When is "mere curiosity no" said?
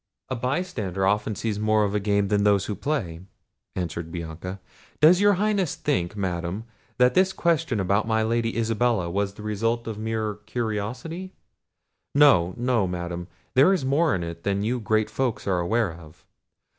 9.99-12.55